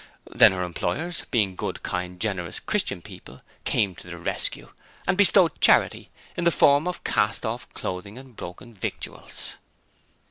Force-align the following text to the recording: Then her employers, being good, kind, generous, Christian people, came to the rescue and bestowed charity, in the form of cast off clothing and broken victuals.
Then 0.33 0.51
her 0.53 0.63
employers, 0.63 1.25
being 1.29 1.55
good, 1.55 1.83
kind, 1.83 2.19
generous, 2.19 2.59
Christian 2.59 3.03
people, 3.03 3.43
came 3.65 3.93
to 3.93 4.07
the 4.07 4.17
rescue 4.17 4.71
and 5.05 5.15
bestowed 5.15 5.61
charity, 5.61 6.09
in 6.35 6.43
the 6.43 6.49
form 6.49 6.87
of 6.87 7.03
cast 7.03 7.45
off 7.45 7.71
clothing 7.75 8.17
and 8.17 8.35
broken 8.35 8.73
victuals. 8.73 9.57